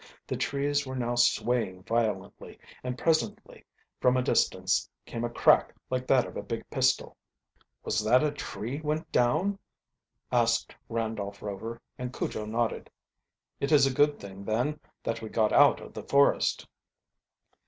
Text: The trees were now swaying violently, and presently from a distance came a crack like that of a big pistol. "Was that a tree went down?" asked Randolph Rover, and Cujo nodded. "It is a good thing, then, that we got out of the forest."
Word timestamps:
The 0.25 0.35
trees 0.35 0.87
were 0.87 0.95
now 0.95 1.13
swaying 1.13 1.83
violently, 1.83 2.57
and 2.83 2.97
presently 2.97 3.65
from 3.99 4.17
a 4.17 4.23
distance 4.23 4.89
came 5.05 5.23
a 5.23 5.29
crack 5.29 5.75
like 5.91 6.07
that 6.07 6.25
of 6.25 6.35
a 6.35 6.41
big 6.41 6.67
pistol. 6.71 7.15
"Was 7.83 8.03
that 8.03 8.23
a 8.23 8.31
tree 8.31 8.81
went 8.81 9.11
down?" 9.11 9.59
asked 10.31 10.75
Randolph 10.89 11.43
Rover, 11.43 11.79
and 11.99 12.11
Cujo 12.11 12.45
nodded. 12.47 12.89
"It 13.59 13.71
is 13.71 13.85
a 13.85 13.93
good 13.93 14.19
thing, 14.19 14.43
then, 14.43 14.79
that 15.03 15.21
we 15.21 15.29
got 15.29 15.53
out 15.53 15.79
of 15.79 15.93
the 15.93 16.01
forest." 16.01 16.67